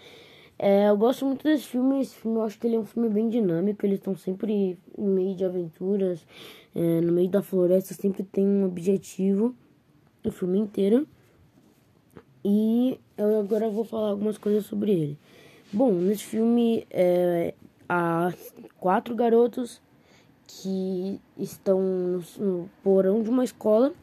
É, 0.57 0.89
eu 0.89 0.97
gosto 0.97 1.25
muito 1.25 1.43
desse 1.43 1.63
filme. 1.63 2.01
Esse 2.01 2.15
filme 2.15 2.37
eu 2.37 2.43
acho 2.43 2.59
que 2.59 2.67
ele 2.67 2.75
é 2.75 2.79
um 2.79 2.85
filme 2.85 3.09
bem 3.09 3.27
dinâmico. 3.29 3.85
Eles 3.85 3.97
estão 3.97 4.15
sempre 4.15 4.77
em 4.97 5.07
meio 5.07 5.35
de 5.35 5.45
aventuras, 5.45 6.27
é, 6.75 7.01
no 7.01 7.11
meio 7.11 7.29
da 7.29 7.41
floresta, 7.41 7.93
sempre 7.93 8.23
tem 8.23 8.45
um 8.45 8.65
objetivo 8.65 9.55
o 10.23 10.31
filme 10.31 10.59
inteiro. 10.59 11.07
E 12.43 12.97
eu 13.17 13.39
agora 13.39 13.69
vou 13.69 13.83
falar 13.83 14.09
algumas 14.09 14.37
coisas 14.37 14.65
sobre 14.65 14.91
ele. 14.91 15.17
Bom, 15.71 15.91
nesse 15.91 16.23
filme 16.23 16.85
é, 16.89 17.53
há 17.87 18.33
quatro 18.79 19.13
garotos 19.13 19.81
que 20.47 21.19
estão 21.37 22.23
no, 22.37 22.69
porão 22.81 23.21
de 23.21 23.29
uma 23.29 23.43
escola 23.43 23.93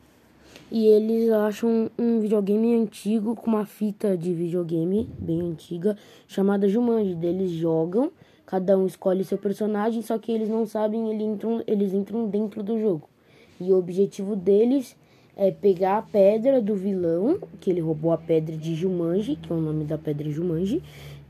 e 0.71 0.87
eles 0.87 1.31
acham 1.31 1.91
um 1.99 2.21
videogame 2.21 2.75
antigo 2.75 3.35
com 3.35 3.49
uma 3.49 3.65
fita 3.65 4.17
de 4.17 4.33
videogame 4.33 5.09
bem 5.19 5.41
antiga 5.41 5.97
chamada 6.29 6.69
Jumanji. 6.69 7.17
Eles 7.23 7.51
jogam, 7.51 8.13
cada 8.45 8.77
um 8.77 8.87
escolhe 8.87 9.25
seu 9.25 9.39
personagem, 9.39 10.03
só 10.03 10.19
que 10.19 10.31
eles 10.31 10.49
não 10.49 10.67
sabem, 10.67 11.11
eles 11.11 11.27
entram, 11.27 11.63
eles 11.67 11.95
entram 11.95 12.29
dentro 12.29 12.63
do 12.63 12.79
jogo. 12.79 13.09
E 13.61 13.73
o 13.73 13.79
objetivo 13.79 14.37
deles 14.37 14.97
é 15.37 15.51
pegar 15.51 15.99
a 15.99 16.03
pedra 16.03 16.63
do 16.63 16.75
vilão, 16.75 17.39
que 17.61 17.71
ele 17.71 17.81
roubou 17.81 18.11
a 18.11 18.17
pedra 18.17 18.57
de 18.57 18.75
Jumanji, 18.75 19.37
que 19.37 19.53
é 19.53 19.55
o 19.55 19.61
nome 19.61 19.85
da 19.85 19.99
pedra 19.99 20.31
Jumanji, 20.31 20.83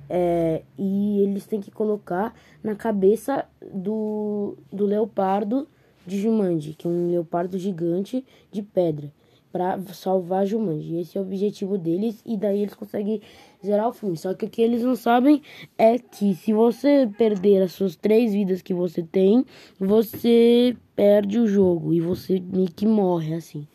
é, 0.09 0.63
e 0.79 1.21
eles 1.23 1.45
têm 1.47 1.61
que 1.61 1.73
colocar 1.73 2.33
na 2.63 2.77
cabeça 2.77 3.45
do, 3.75 4.57
do 4.73 4.87
leopardo 4.87 5.67
de 6.07 6.21
Jumanji, 6.21 6.75
que 6.75 6.87
é 6.87 6.91
um 6.91 7.11
leopardo 7.11 7.59
gigante 7.59 8.25
de 8.53 8.63
pedra, 8.63 9.13
para 9.51 9.81
salvar 9.93 10.47
Jumanji. 10.47 10.99
Esse 10.99 11.19
é 11.19 11.21
o 11.21 11.25
objetivo 11.25 11.77
deles 11.77 12.23
e 12.25 12.37
daí 12.37 12.61
eles 12.61 12.75
conseguem 12.75 13.21
zerar 13.65 13.89
o 13.89 13.93
filme. 13.93 14.17
Só 14.17 14.33
que 14.35 14.45
o 14.45 14.49
que 14.49 14.63
eles 14.63 14.85
não 14.85 14.95
sabem 14.95 15.43
é 15.77 15.99
que 15.99 16.33
se 16.35 16.53
você 16.53 17.11
perder 17.19 17.63
as 17.63 17.73
suas 17.73 17.97
três 17.97 18.33
vidas 18.33 18.63
que 18.63 18.73
você 18.73 19.03
tem, 19.03 19.45
você 19.81 20.77
perde 20.95 21.41
o 21.41 21.49
jogo 21.49 21.93
e 21.93 22.01
você 22.01 22.39
meio 22.39 22.71
que 22.71 22.87
morre 22.87 23.35
assim. 23.35 23.67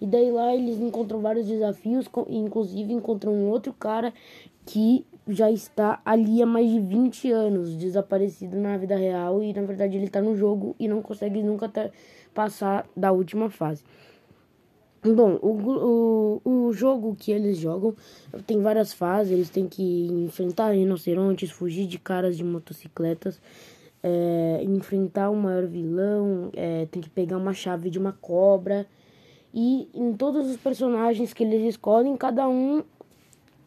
E 0.00 0.06
daí 0.06 0.30
lá 0.30 0.54
eles 0.54 0.78
encontram 0.78 1.20
vários 1.20 1.46
desafios, 1.46 2.06
inclusive 2.28 2.92
encontram 2.92 3.32
um 3.32 3.48
outro 3.48 3.72
cara 3.72 4.12
que 4.64 5.04
já 5.26 5.50
está 5.50 6.00
ali 6.04 6.42
há 6.42 6.46
mais 6.46 6.70
de 6.70 6.78
20 6.78 7.30
anos, 7.32 7.74
desaparecido 7.74 8.56
na 8.56 8.76
vida 8.76 8.96
real 8.96 9.42
e 9.42 9.52
na 9.52 9.62
verdade 9.62 9.96
ele 9.96 10.06
está 10.06 10.22
no 10.22 10.36
jogo 10.36 10.74
e 10.78 10.88
não 10.88 11.02
consegue 11.02 11.42
nunca 11.42 11.70
passar 12.34 12.88
da 12.96 13.12
última 13.12 13.50
fase. 13.50 13.82
Bom, 15.02 15.38
o, 15.40 16.40
o, 16.44 16.66
o 16.68 16.72
jogo 16.72 17.14
que 17.14 17.30
eles 17.30 17.58
jogam 17.58 17.94
tem 18.46 18.60
várias 18.60 18.92
fases, 18.92 19.32
eles 19.32 19.48
têm 19.48 19.68
que 19.68 20.06
enfrentar 20.06 20.72
rinocerontes, 20.72 21.50
fugir 21.50 21.86
de 21.86 21.98
caras 21.98 22.36
de 22.36 22.42
motocicletas, 22.42 23.40
é, 24.02 24.60
enfrentar 24.64 25.30
o 25.30 25.36
maior 25.36 25.66
vilão, 25.66 26.50
é, 26.52 26.86
tem 26.86 27.00
que 27.00 27.08
pegar 27.08 27.36
uma 27.36 27.54
chave 27.54 27.90
de 27.90 27.98
uma 27.98 28.12
cobra. 28.12 28.86
E 29.52 29.88
em 29.94 30.12
todos 30.14 30.48
os 30.48 30.56
personagens 30.56 31.32
que 31.32 31.42
eles 31.42 31.62
escolhem, 31.62 32.16
cada 32.16 32.48
um 32.48 32.82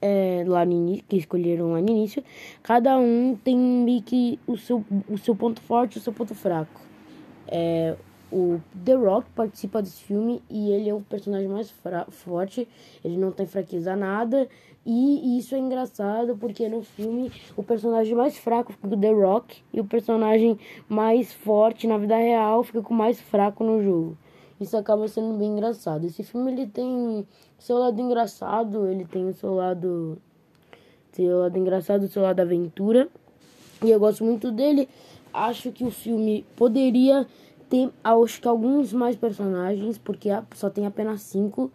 é, 0.02 0.44
lá 0.48 0.66
no 0.66 0.74
início, 0.74 1.06
que 1.08 1.18
escolheram 1.18 1.74
lá 1.74 1.82
no 1.82 1.90
início, 1.90 2.24
cada 2.64 2.98
um 2.98 3.38
tem 3.44 3.58
meio 3.58 4.02
que 4.02 4.40
o 4.48 4.58
seu, 4.58 4.84
o 5.10 5.18
seu 5.18 5.36
ponto 5.36 5.62
forte 5.62 5.96
e 5.96 6.00
o 6.00 6.02
seu 6.02 6.12
ponto 6.12 6.34
fraco. 6.34 6.82
É, 7.48 7.96
o 8.32 8.62
The 8.86 8.94
Rock 8.94 9.30
participa 9.32 9.82
desse 9.82 10.04
filme 10.04 10.42
e 10.50 10.72
ele 10.72 10.90
é 10.90 10.94
o 10.94 11.02
personagem 11.02 11.50
mais 11.50 11.74
forte, 12.10 12.68
ele 13.04 13.18
não 13.18 13.32
tem 13.32 13.46
fraqueza 13.46 13.96
nada. 13.96 14.48
E 14.84 15.38
isso 15.38 15.54
é 15.54 15.60
engraçado 15.60 16.36
porque 16.38 16.68
no 16.68 16.82
filme 16.82 17.32
o 17.56 17.62
personagem 17.62 18.16
mais 18.16 18.38
fraco 18.38 18.72
fica 18.72 18.88
com 18.88 19.00
The 19.00 19.12
Rock 19.12 19.62
e 19.72 19.80
o 19.80 19.86
personagem 19.86 20.58
mais 20.90 21.32
forte 21.32 21.86
na 21.86 21.98
vida 21.98 22.16
real 22.16 22.64
fica 22.64 22.82
com 22.82 22.94
o 22.94 22.98
mais 22.98 23.22
fraco 23.22 23.64
no 23.64 23.84
jogo. 23.84 24.18
Isso 24.62 24.78
acaba 24.78 25.08
sendo 25.08 25.36
bem 25.38 25.54
engraçado. 25.54 26.06
Esse 26.06 26.22
filme 26.22 26.52
ele 26.52 26.68
tem 26.68 27.26
seu 27.58 27.80
lado 27.80 28.00
engraçado, 28.00 28.86
ele 28.86 29.06
tem 29.06 29.28
o 29.28 29.34
seu 29.34 29.56
lado 29.56 30.20
seu 31.12 31.40
lado 31.40 31.58
engraçado, 31.58 32.08
seu 32.08 32.22
lado 32.22 32.40
aventura. 32.40 33.10
E 33.84 33.90
eu 33.90 34.00
gosto 34.00 34.24
muito 34.24 34.52
dele. 34.52 34.88
Acho 35.34 35.72
que 35.72 35.84
o 35.84 35.90
filme 35.90 36.46
poderia 36.56 37.26
ter, 37.68 37.90
acho 38.04 38.40
que 38.40 38.48
alguns 38.48 38.94
mais 38.94 39.16
personagens, 39.16 39.98
porque 39.98 40.30
só 40.54 40.70
tem 40.70 40.86
apenas 40.86 41.22
cinco. 41.22 41.72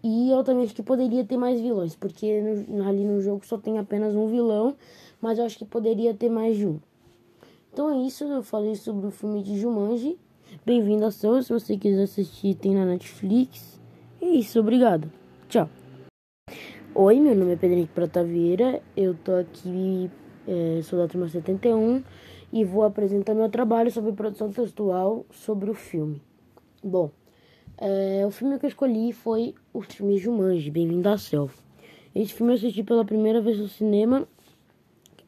E 0.00 0.30
eu 0.30 0.44
também 0.44 0.64
acho 0.64 0.74
que 0.74 0.84
poderia 0.84 1.24
ter 1.24 1.36
mais 1.36 1.60
vilões, 1.60 1.96
porque 1.96 2.40
no, 2.68 2.88
ali 2.88 3.04
no 3.04 3.20
jogo 3.20 3.44
só 3.44 3.58
tem 3.58 3.76
apenas 3.76 4.14
um 4.14 4.28
vilão, 4.28 4.76
mas 5.20 5.38
eu 5.38 5.44
acho 5.44 5.58
que 5.58 5.64
poderia 5.64 6.14
ter 6.14 6.30
mais 6.30 6.56
de 6.56 6.66
um. 6.66 6.78
Então 7.72 7.90
é 7.90 7.98
isso, 7.98 8.24
eu 8.24 8.42
falei 8.42 8.76
sobre 8.76 9.08
o 9.08 9.10
filme 9.10 9.42
de 9.42 9.58
Jumanji. 9.58 10.16
Bem-vindo 10.66 11.04
ao 11.04 11.12
seu, 11.12 11.40
se 11.42 11.52
você 11.52 11.76
quiser 11.76 12.02
assistir 12.02 12.56
tem 12.56 12.74
na 12.74 12.84
Netflix. 12.84 13.80
É 14.20 14.26
isso, 14.26 14.58
obrigado. 14.58 15.10
Tchau. 15.48 15.70
Oi, 16.92 17.20
meu 17.20 17.36
nome 17.36 17.52
é 17.52 17.56
Pedro 17.56 17.76
Henrique 17.76 17.94
Prata 17.94 18.24
Vieira, 18.24 18.82
eu 18.96 19.14
tô 19.14 19.32
aqui, 19.32 20.10
é, 20.48 20.82
sou 20.82 20.98
da 20.98 21.06
turma 21.06 21.28
71 21.28 22.02
e 22.52 22.64
vou 22.64 22.82
apresentar 22.82 23.32
meu 23.32 23.48
trabalho 23.48 23.92
sobre 23.92 24.10
produção 24.12 24.50
textual 24.50 25.24
sobre 25.30 25.70
o 25.70 25.74
filme. 25.74 26.20
Bom, 26.82 27.12
é, 27.78 28.26
o 28.26 28.30
filme 28.32 28.58
que 28.58 28.66
eu 28.66 28.68
escolhi 28.68 29.12
foi 29.12 29.54
o 29.72 29.80
filme 29.80 30.18
Jumanji, 30.18 30.68
Bem-vindo 30.68 31.08
à 31.08 31.16
Selva. 31.16 31.54
Esse 32.12 32.34
filme 32.34 32.52
eu 32.52 32.56
assisti 32.56 32.82
pela 32.82 33.04
primeira 33.04 33.40
vez 33.40 33.56
no 33.56 33.68
cinema 33.68 34.26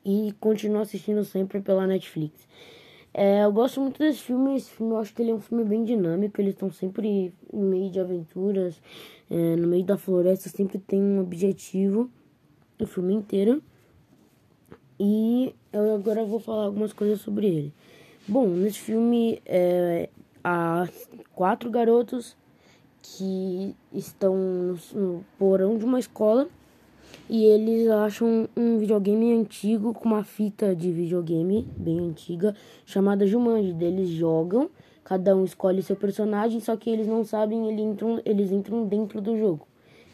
e 0.05 0.35
continuo 0.41 0.83
assistindo 0.83 1.25
sempre 1.25 1.61
pela 1.61 1.87
Netflix. 1.87 2.49
É, 3.14 3.45
eu 3.45 3.52
gosto 3.52 3.81
muito 3.81 3.99
desse 3.99 4.21
filme, 4.21 4.57
esse 4.57 4.71
filme 4.71 4.95
eu 4.95 4.99
acho 4.99 5.14
que 5.14 5.21
ele 5.21 5.33
é 5.33 5.35
um 5.35 5.40
filme 5.40 5.64
bem 5.64 5.85
dinâmico, 5.85 6.40
eles 6.40 6.54
estão 6.54 6.71
sempre 6.71 7.33
no 7.52 7.61
meio 7.61 7.90
de 7.90 8.00
aventuras, 8.00 8.81
é, 9.31 9.57
no 9.57 9.69
meio 9.69 9.85
da 9.85 9.99
floresta, 9.99 10.49
sempre 10.49 10.78
tem 10.78 11.02
um 11.02 11.21
objetivo 11.21 12.11
o 12.81 12.87
filme 12.87 13.14
inteiro. 13.14 13.62
E 14.99 15.54
eu 15.73 15.95
agora 15.95 16.25
vou 16.25 16.38
falar 16.38 16.64
algumas 16.64 16.92
coisas 16.92 17.21
sobre 17.21 17.47
ele. 17.47 17.75
Bom, 18.26 18.47
nesse 18.49 18.78
filme 18.78 19.42
é, 19.45 20.09
há 20.42 20.88
quatro 21.35 21.71
garotos 21.71 22.37
que 23.02 23.75
estão 23.92 24.37
no, 24.37 24.78
no 24.95 25.25
porão 25.38 25.76
de 25.76 25.85
uma 25.85 25.99
escola 25.99 26.49
e 27.33 27.47
eles 27.47 27.89
acham 27.89 28.47
um 28.55 28.77
videogame 28.77 29.33
antigo 29.33 29.95
com 29.95 30.07
uma 30.07 30.23
fita 30.23 30.77
de 30.77 30.93
videogame 30.93 31.67
bem 31.79 31.99
antiga 31.99 32.55
chamada 32.85 33.27
Jumanji. 33.27 33.75
Eles 33.81 34.11
jogam, 34.11 34.69
cada 35.03 35.35
um 35.35 35.43
escolhe 35.43 35.83
seu 35.83 35.97
personagem, 35.97 36.61
só 36.61 36.77
que 36.77 36.91
eles 36.91 37.07
não 37.07 37.25
sabem, 37.25 37.71
eles 37.71 37.81
entram, 37.81 38.21
eles 38.27 38.53
entram 38.53 38.87
dentro 38.87 39.19
do 39.23 39.35
jogo. 39.39 39.67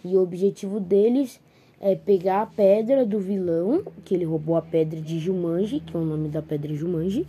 E 0.05 0.15
o 0.15 0.23
objetivo 0.23 0.79
deles 0.79 1.41
é 1.81 1.97
pegar 1.97 2.43
a 2.43 2.47
pedra 2.47 3.05
do 3.05 3.19
vilão, 3.19 3.83
que 4.05 4.15
ele 4.15 4.25
roubou 4.25 4.55
a 4.55 4.63
pedra 4.63 5.01
de 5.01 5.19
Jumanji, 5.19 5.81
que 5.81 5.97
é 5.97 5.99
o 5.99 6.05
nome 6.05 6.29
da 6.29 6.41
pedra 6.41 6.73
Jumanji, 6.73 7.27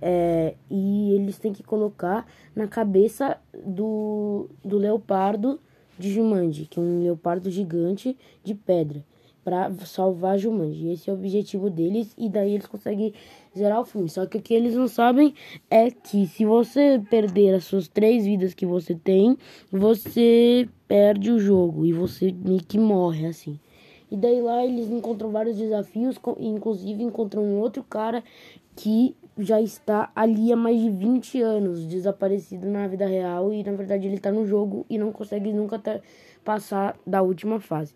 é, 0.00 0.54
e 0.70 1.12
eles 1.12 1.38
têm 1.38 1.52
que 1.52 1.62
colocar 1.62 2.26
na 2.54 2.66
cabeça 2.66 3.36
do, 3.52 4.48
do 4.64 4.78
leopardo 4.78 5.60
de 5.98 6.10
Jumanji, 6.10 6.64
que 6.64 6.78
é 6.78 6.82
um 6.82 7.02
leopardo 7.02 7.50
gigante 7.50 8.16
de 8.42 8.54
pedra, 8.54 9.04
para 9.46 9.70
salvar 9.84 10.36
Jumanji. 10.36 10.88
Esse 10.88 11.08
é 11.08 11.12
o 11.12 11.16
objetivo 11.16 11.70
deles, 11.70 12.12
e 12.18 12.28
daí 12.28 12.54
eles 12.54 12.66
conseguem 12.66 13.14
zerar 13.56 13.80
o 13.80 13.84
filme. 13.84 14.08
Só 14.08 14.26
que 14.26 14.38
o 14.38 14.42
que 14.42 14.52
eles 14.52 14.74
não 14.74 14.88
sabem 14.88 15.32
é 15.70 15.88
que 15.88 16.26
se 16.26 16.44
você 16.44 17.00
perder 17.08 17.54
as 17.54 17.62
suas 17.62 17.86
três 17.86 18.26
vidas 18.26 18.54
que 18.54 18.66
você 18.66 18.96
tem, 18.96 19.38
você 19.70 20.68
perde 20.88 21.30
o 21.30 21.38
jogo 21.38 21.86
e 21.86 21.92
você 21.92 22.32
meio 22.32 22.58
que 22.58 22.76
morre 22.76 23.24
assim. 23.24 23.56
E 24.10 24.16
daí 24.16 24.40
lá 24.40 24.66
eles 24.66 24.90
encontram 24.90 25.30
vários 25.30 25.56
desafios, 25.56 26.16
inclusive 26.40 27.00
encontram 27.04 27.44
um 27.44 27.60
outro 27.60 27.84
cara 27.84 28.24
que 28.74 29.16
já 29.38 29.60
está 29.60 30.10
ali 30.16 30.52
há 30.52 30.56
mais 30.56 30.80
de 30.80 30.90
20 30.90 31.40
anos, 31.40 31.86
desaparecido 31.86 32.66
na 32.66 32.88
vida 32.88 33.06
real 33.06 33.52
e 33.52 33.62
na 33.62 33.72
verdade 33.72 34.08
ele 34.08 34.16
está 34.16 34.32
no 34.32 34.44
jogo 34.44 34.84
e 34.90 34.98
não 34.98 35.12
consegue 35.12 35.52
nunca 35.52 35.80
passar 36.44 36.96
da 37.06 37.22
última 37.22 37.60
fase. 37.60 37.94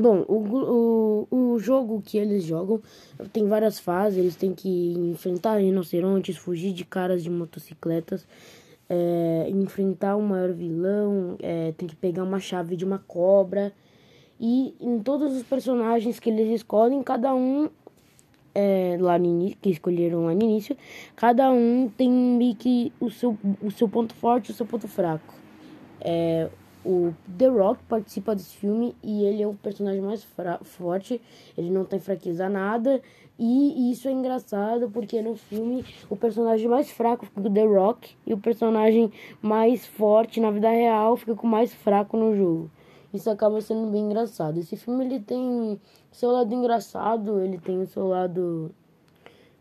Bom, 0.00 0.24
o, 0.28 1.26
o, 1.30 1.52
o 1.54 1.58
jogo 1.58 2.00
que 2.00 2.16
eles 2.16 2.44
jogam 2.44 2.80
tem 3.32 3.46
várias 3.46 3.78
fases, 3.78 4.18
eles 4.18 4.36
têm 4.36 4.54
que 4.54 4.92
enfrentar 4.92 5.58
rinocerontes, 5.58 6.36
fugir 6.36 6.72
de 6.72 6.84
caras 6.84 7.22
de 7.22 7.30
motocicletas, 7.30 8.26
é, 8.88 9.46
enfrentar 9.50 10.16
o 10.16 10.22
maior 10.22 10.52
vilão, 10.52 11.36
é, 11.40 11.72
tem 11.72 11.88
que 11.88 11.96
pegar 11.96 12.24
uma 12.24 12.40
chave 12.40 12.76
de 12.76 12.84
uma 12.84 12.98
cobra 12.98 13.72
e 14.40 14.74
em 14.80 14.98
todos 15.00 15.36
os 15.36 15.42
personagens 15.42 16.18
que 16.18 16.30
eles 16.30 16.48
escolhem, 16.48 17.02
cada 17.02 17.34
um 17.34 17.68
é, 18.54 18.96
lá 19.00 19.18
no 19.18 19.26
início, 19.26 19.58
que 19.60 19.70
escolheram 19.70 20.26
lá 20.26 20.34
no 20.34 20.42
início, 20.42 20.76
cada 21.16 21.50
um 21.50 21.88
tem 21.96 22.10
meio 22.10 22.54
que 22.54 22.92
o 23.00 23.10
seu, 23.10 23.36
o 23.62 23.70
seu 23.70 23.88
ponto 23.88 24.14
forte 24.14 24.48
e 24.48 24.52
o 24.52 24.54
seu 24.54 24.66
ponto 24.66 24.88
fraco. 24.88 25.34
É, 26.00 26.48
o 26.84 27.12
The 27.38 27.46
Rock 27.46 27.82
participa 27.84 28.34
desse 28.34 28.56
filme 28.56 28.94
e 29.02 29.24
ele 29.24 29.42
é 29.42 29.46
o 29.46 29.54
personagem 29.54 30.00
mais 30.00 30.26
forte, 30.62 31.20
ele 31.56 31.70
não 31.70 31.84
tem 31.84 31.98
fraqueza 31.98 32.48
nada. 32.48 33.00
E 33.38 33.90
isso 33.90 34.08
é 34.08 34.12
engraçado 34.12 34.90
porque 34.90 35.20
no 35.22 35.34
filme 35.34 35.84
o 36.08 36.16
personagem 36.16 36.68
mais 36.68 36.90
fraco 36.90 37.24
fica 37.24 37.40
com 37.40 37.48
o 37.48 37.52
The 37.52 37.64
Rock 37.64 38.14
e 38.26 38.34
o 38.34 38.38
personagem 38.38 39.10
mais 39.40 39.86
forte 39.86 40.40
na 40.40 40.50
vida 40.50 40.68
real 40.68 41.16
fica 41.16 41.34
com 41.34 41.46
o 41.46 41.50
mais 41.50 41.72
fraco 41.72 42.16
no 42.16 42.36
jogo 42.36 42.70
isso 43.12 43.28
acaba 43.28 43.60
sendo 43.60 43.90
bem 43.90 44.06
engraçado. 44.06 44.58
Esse 44.58 44.76
filme 44.76 45.04
ele 45.04 45.20
tem 45.20 45.78
seu 46.10 46.30
lado 46.30 46.52
engraçado, 46.54 47.40
ele 47.40 47.58
tem 47.58 47.80
o 47.80 47.86
seu 47.86 48.08
lado 48.08 48.74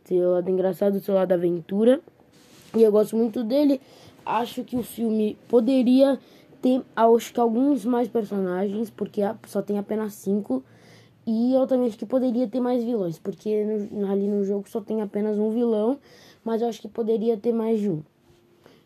seu 0.06 0.32
lado 0.32 0.50
engraçado, 0.50 1.00
seu 1.00 1.16
lado 1.16 1.32
aventura. 1.34 2.02
E 2.76 2.82
eu 2.82 2.92
gosto 2.92 3.16
muito 3.16 3.44
dele. 3.44 3.82
Acho 4.26 4.64
que 4.64 4.76
o 4.76 4.84
filme 4.84 5.38
poderia 5.48 6.20
ter 6.62 6.82
acho 6.96 7.34
que 7.34 7.40
alguns 7.40 7.84
mais 7.84 8.08
personagens, 8.08 8.90
porque 8.90 9.22
só 9.48 9.62
tem 9.62 9.78
apenas 9.78 10.14
cinco. 10.14 10.64
E 11.26 11.54
eu 11.54 11.68
também 11.68 11.88
acho 11.88 11.98
que 11.98 12.06
poderia 12.06 12.48
ter 12.48 12.60
mais 12.60 12.84
vilões, 12.84 13.20
porque 13.20 13.64
no, 13.92 14.12
ali 14.12 14.28
no 14.28 14.44
jogo 14.44 14.68
só 14.68 14.82
tem 14.82 15.02
apenas 15.02 15.38
um 15.38 15.52
vilão, 15.52 16.00
mas 16.44 16.62
eu 16.62 16.68
acho 16.68 16.82
que 16.82 16.88
poderia 16.88 17.38
ter 17.38 17.54
mais 17.54 17.80
de 17.80 17.90
um. 17.90 18.02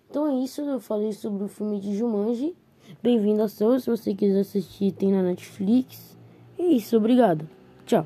Então 0.09 0.27
é 0.27 0.35
isso, 0.35 0.61
eu 0.61 0.79
falei 0.79 1.13
sobre 1.13 1.43
o 1.43 1.47
filme 1.47 1.79
de 1.79 1.95
Jumanji. 1.95 2.53
Bem-vindo 3.01 3.41
ao 3.41 3.49
seu. 3.49 3.79
Se 3.79 3.89
você 3.89 4.13
quiser 4.13 4.41
assistir, 4.41 4.91
tem 4.91 5.11
na 5.11 5.23
Netflix. 5.23 6.17
É 6.57 6.63
isso, 6.63 6.97
obrigado. 6.97 7.47
Tchau. 7.85 8.05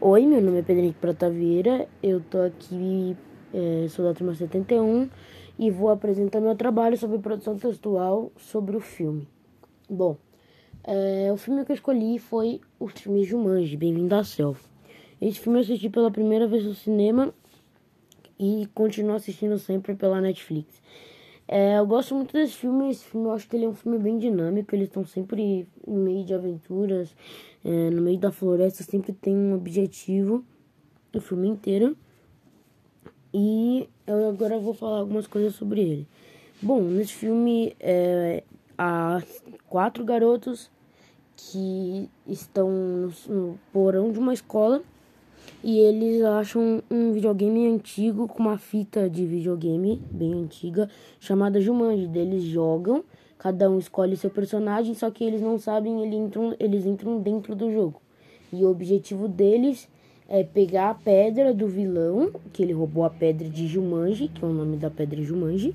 Oi, 0.00 0.26
meu 0.26 0.42
nome 0.42 0.58
é 0.58 0.62
Pedro 0.62 0.82
Henrique 0.82 0.98
Prata 0.98 1.30
Vieira. 1.30 1.86
Eu 2.02 2.20
tô 2.20 2.38
aqui, 2.38 3.16
é, 3.52 3.86
sou 3.88 4.04
da 4.04 4.12
turma 4.12 4.34
71 4.34 5.08
e 5.58 5.70
vou 5.70 5.90
apresentar 5.90 6.40
meu 6.40 6.54
trabalho 6.54 6.96
sobre 6.96 7.18
produção 7.18 7.56
textual 7.56 8.32
sobre 8.36 8.76
o 8.76 8.80
filme. 8.80 9.28
Bom, 9.88 10.16
é, 10.82 11.30
o 11.32 11.36
filme 11.36 11.64
que 11.64 11.72
eu 11.72 11.74
escolhi 11.74 12.18
foi 12.18 12.60
o 12.78 12.88
filme 12.88 13.24
Jumanji, 13.24 13.76
Bem-vindo 13.76 14.14
à 14.14 14.24
Selva. 14.24 14.60
Esse 15.20 15.40
filme 15.40 15.58
eu 15.58 15.62
assisti 15.62 15.88
pela 15.88 16.10
primeira 16.10 16.46
vez 16.46 16.64
no 16.64 16.74
cinema 16.74 17.32
e 18.38 18.68
continuo 18.74 19.14
assistindo 19.14 19.58
sempre 19.58 19.94
pela 19.94 20.20
Netflix. 20.20 20.82
É, 21.46 21.78
eu 21.78 21.86
gosto 21.86 22.14
muito 22.14 22.32
desse 22.32 22.54
filme. 22.54 22.90
Esse 22.90 23.04
filme 23.04 23.26
eu 23.26 23.32
acho 23.32 23.48
que 23.48 23.56
ele 23.56 23.64
é 23.64 23.68
um 23.68 23.74
filme 23.74 23.98
bem 23.98 24.18
dinâmico. 24.18 24.74
Eles 24.74 24.88
estão 24.88 25.04
sempre 25.04 25.68
no 25.86 25.96
meio 25.96 26.24
de 26.24 26.34
aventuras, 26.34 27.14
é, 27.64 27.90
no 27.90 28.02
meio 28.02 28.18
da 28.18 28.32
floresta, 28.32 28.82
sempre 28.82 29.12
tem 29.12 29.36
um 29.36 29.54
objetivo 29.54 30.44
o 31.14 31.20
filme 31.20 31.48
inteiro. 31.48 31.96
E 33.36 33.88
eu 34.06 34.28
agora 34.28 34.60
vou 34.60 34.72
falar 34.72 35.00
algumas 35.00 35.26
coisas 35.26 35.56
sobre 35.56 35.80
ele. 35.80 36.08
Bom, 36.62 36.80
nesse 36.80 37.14
filme 37.14 37.74
é, 37.80 38.44
há 38.78 39.20
quatro 39.68 40.04
garotos 40.04 40.70
que 41.36 42.08
estão 42.28 42.70
no, 42.70 43.12
no 43.28 43.58
porão 43.72 44.12
de 44.12 44.20
uma 44.20 44.32
escola 44.32 44.80
e 45.64 45.80
eles 45.80 46.22
acham 46.22 46.80
um 46.88 47.10
videogame 47.12 47.66
antigo 47.66 48.28
com 48.28 48.38
uma 48.38 48.56
fita 48.56 49.10
de 49.10 49.26
videogame 49.26 50.00
bem 50.12 50.32
antiga 50.34 50.88
chamada 51.18 51.60
Jumanji. 51.60 52.08
Eles 52.14 52.44
jogam, 52.44 53.02
cada 53.36 53.68
um 53.68 53.80
escolhe 53.80 54.16
seu 54.16 54.30
personagem, 54.30 54.94
só 54.94 55.10
que 55.10 55.24
eles 55.24 55.40
não 55.40 55.58
sabem, 55.58 56.02
eles 56.02 56.14
entram, 56.14 56.54
eles 56.60 56.86
entram 56.86 57.20
dentro 57.20 57.56
do 57.56 57.68
jogo. 57.72 58.00
E 58.52 58.64
o 58.64 58.70
objetivo 58.70 59.26
deles 59.26 59.88
é 60.28 60.42
pegar 60.42 60.90
a 60.90 60.94
pedra 60.94 61.52
do 61.52 61.68
vilão, 61.68 62.32
que 62.52 62.62
ele 62.62 62.72
roubou 62.72 63.04
a 63.04 63.10
pedra 63.10 63.48
de 63.48 63.66
Jumanji, 63.66 64.28
que 64.28 64.44
é 64.44 64.48
o 64.48 64.52
nome 64.52 64.76
da 64.76 64.90
pedra 64.90 65.22
Jumanji, 65.22 65.74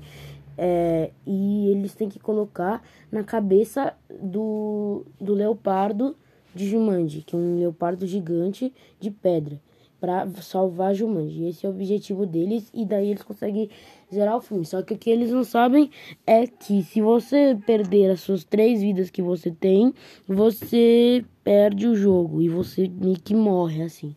é, 0.58 1.10
e 1.26 1.68
eles 1.68 1.94
têm 1.94 2.08
que 2.08 2.18
colocar 2.18 2.82
na 3.10 3.22
cabeça 3.24 3.94
do, 4.20 5.06
do 5.20 5.32
leopardo 5.32 6.16
de 6.54 6.68
Jumanji, 6.68 7.22
que 7.22 7.34
é 7.34 7.38
um 7.38 7.58
leopardo 7.58 8.06
gigante 8.06 8.72
de 8.98 9.10
pedra 9.10 9.60
pra 10.00 10.26
salvar 10.40 10.94
Jumanji. 10.94 11.44
Esse 11.44 11.66
é 11.66 11.68
o 11.68 11.72
objetivo 11.72 12.26
deles 12.26 12.70
e 12.74 12.84
daí 12.84 13.10
eles 13.10 13.22
conseguem 13.22 13.68
zerar 14.12 14.36
o 14.36 14.40
filme. 14.40 14.64
Só 14.64 14.82
que 14.82 14.94
o 14.94 14.98
que 14.98 15.10
eles 15.10 15.30
não 15.30 15.44
sabem 15.44 15.90
é 16.26 16.46
que 16.46 16.82
se 16.82 17.00
você 17.00 17.56
perder 17.66 18.10
as 18.10 18.20
suas 18.20 18.42
três 18.42 18.80
vidas 18.80 19.10
que 19.10 19.22
você 19.22 19.50
tem, 19.50 19.94
você 20.26 21.24
perde 21.44 21.86
o 21.86 21.94
jogo 21.94 22.40
e 22.40 22.48
você 22.48 22.88
meio 22.88 23.20
que 23.20 23.34
morre 23.34 23.82
assim. 23.82 24.16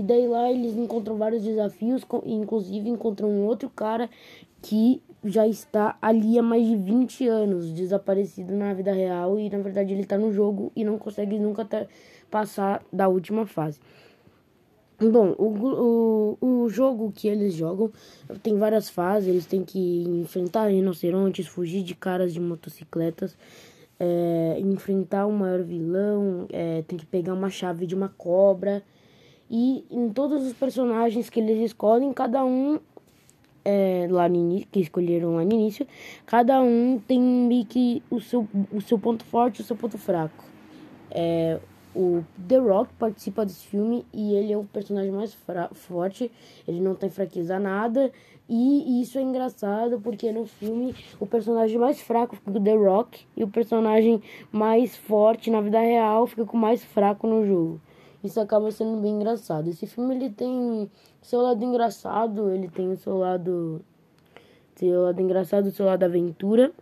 E 0.00 0.02
daí 0.02 0.26
lá 0.26 0.50
eles 0.50 0.74
encontram 0.78 1.18
vários 1.18 1.42
desafios, 1.42 2.06
inclusive 2.24 2.88
encontram 2.88 3.28
um 3.28 3.44
outro 3.44 3.68
cara 3.68 4.08
que 4.62 5.02
já 5.22 5.46
está 5.46 5.98
ali 6.00 6.38
há 6.38 6.42
mais 6.42 6.66
de 6.66 6.74
20 6.74 7.28
anos, 7.28 7.70
desaparecido 7.70 8.54
na 8.54 8.72
vida 8.72 8.94
real 8.94 9.38
e 9.38 9.50
na 9.50 9.58
verdade 9.58 9.92
ele 9.92 10.00
está 10.00 10.16
no 10.16 10.32
jogo 10.32 10.72
e 10.74 10.84
não 10.84 10.96
consegue 10.96 11.38
nunca 11.38 11.68
passar 12.30 12.82
da 12.90 13.08
última 13.08 13.44
fase. 13.44 13.78
Bom, 14.98 15.34
o, 15.36 16.38
o, 16.40 16.62
o 16.62 16.68
jogo 16.70 17.12
que 17.14 17.28
eles 17.28 17.52
jogam 17.52 17.92
tem 18.42 18.56
várias 18.56 18.88
fases, 18.88 19.28
eles 19.28 19.44
têm 19.44 19.62
que 19.62 20.02
enfrentar 20.08 20.68
rinocerontes, 20.68 21.46
fugir 21.46 21.82
de 21.82 21.94
caras 21.94 22.32
de 22.32 22.40
motocicletas, 22.40 23.36
é, 23.98 24.56
enfrentar 24.60 25.26
o 25.26 25.32
maior 25.32 25.62
vilão, 25.62 26.46
é, 26.50 26.80
tem 26.88 26.98
que 26.98 27.04
pegar 27.04 27.34
uma 27.34 27.50
chave 27.50 27.84
de 27.84 27.94
uma 27.94 28.08
cobra. 28.08 28.82
E 29.50 29.84
em 29.90 30.10
todos 30.10 30.46
os 30.46 30.52
personagens 30.52 31.28
que 31.28 31.40
eles 31.40 31.58
escolhem, 31.58 32.12
cada 32.12 32.44
um 32.44 32.78
é, 33.64 34.06
lá 34.08 34.28
no 34.28 34.36
início, 34.36 34.68
que 34.70 34.80
escolheram 34.80 35.34
lá 35.34 35.44
no 35.44 35.52
início, 35.52 35.86
cada 36.24 36.62
um 36.62 37.00
tem 37.06 37.20
meio 37.20 37.66
que 37.66 38.02
o 38.10 38.20
seu, 38.20 38.46
o 38.72 38.80
seu 38.80 38.98
ponto 38.98 39.24
forte 39.24 39.58
e 39.58 39.62
o 39.62 39.64
seu 39.64 39.76
ponto 39.76 39.98
fraco. 39.98 40.44
É, 41.10 41.58
o 41.94 42.22
The 42.46 42.58
Rock 42.58 42.92
participa 42.94 43.44
desse 43.44 43.66
filme 43.66 44.06
e 44.12 44.34
ele 44.34 44.52
é 44.52 44.56
o 44.56 44.64
personagem 44.64 45.10
mais 45.10 45.36
forte, 45.72 46.30
ele 46.66 46.80
não 46.80 46.94
tem 46.94 47.10
fraqueza 47.10 47.58
nada. 47.58 48.12
E 48.48 49.00
isso 49.00 49.16
é 49.18 49.22
engraçado 49.22 50.00
porque 50.00 50.32
no 50.32 50.44
filme 50.44 50.94
o 51.20 51.26
personagem 51.26 51.78
mais 51.78 52.00
fraco 52.00 52.34
fica 52.34 52.50
com 52.50 52.62
The 52.62 52.74
Rock 52.74 53.24
e 53.36 53.44
o 53.44 53.48
personagem 53.48 54.20
mais 54.50 54.96
forte 54.96 55.50
na 55.50 55.60
vida 55.60 55.80
real 55.80 56.26
fica 56.26 56.44
com 56.44 56.56
o 56.56 56.60
mais 56.60 56.82
fraco 56.84 57.28
no 57.28 57.46
jogo. 57.46 57.80
Isso 58.22 58.38
acaba 58.40 58.70
sendo 58.70 59.00
bem 59.00 59.12
engraçado. 59.14 59.68
Esse 59.68 59.86
filme 59.86 60.14
ele 60.14 60.30
tem 60.30 60.90
seu 61.22 61.40
lado 61.40 61.64
engraçado, 61.64 62.50
ele 62.50 62.68
tem 62.68 62.90
o 62.92 62.96
seu 62.96 63.16
lado 63.18 63.82
seu 64.76 65.02
lado 65.02 65.20
engraçado, 65.20 65.70
seu 65.70 65.86
lado 65.86 66.02
aventura. 66.04 66.72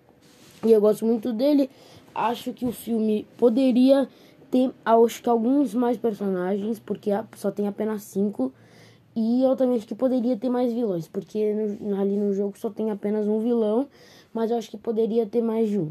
E 0.65 0.73
eu 0.73 0.81
gosto 0.81 1.05
muito 1.05 1.33
dele. 1.33 1.71
Acho 2.15 2.53
que 2.53 2.65
o 2.65 2.73
filme 2.73 3.27
poderia 3.37 4.09
ter 4.51 4.73
acho 4.85 5.23
que 5.23 5.29
alguns 5.29 5.75
mais 5.75 5.97
personagens, 5.97 6.79
porque 6.79 7.11
só 7.37 7.51
tem 7.51 7.69
apenas 7.69 8.03
cinco. 8.03 8.53
E 9.15 9.43
eu 9.43 9.57
também 9.57 9.77
acho 9.77 9.87
que 9.87 9.95
poderia 9.95 10.37
ter 10.37 10.49
mais 10.49 10.73
vilões, 10.73 11.09
porque 11.09 11.53
no, 11.81 12.01
ali 12.01 12.17
no 12.17 12.33
jogo 12.33 12.57
só 12.57 12.71
tem 12.71 12.91
apenas 12.91 13.27
um 13.27 13.41
vilão, 13.41 13.89
mas 14.33 14.51
eu 14.51 14.57
acho 14.57 14.71
que 14.71 14.77
poderia 14.77 15.27
ter 15.27 15.43
mais 15.43 15.69
de 15.69 15.79
um. 15.79 15.91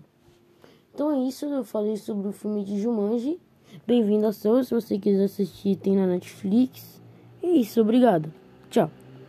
Então 0.94 1.12
é 1.12 1.20
isso, 1.28 1.46
eu 1.46 1.64
falei 1.64 1.98
sobre 1.98 2.30
o 2.30 2.32
filme 2.32 2.64
de 2.64 2.80
Jumanji. 2.80 3.38
Bem-vindo 3.86 4.26
ao 4.26 4.34
seu. 4.34 4.64
Se 4.64 4.74
você 4.74 4.98
quiser 4.98 5.26
assistir, 5.26 5.76
tem 5.76 5.96
na 5.96 6.08
Netflix. 6.08 7.02
É 7.44 7.48
isso, 7.48 7.82
obrigado. 7.82 8.32
Tchau. 8.70 8.90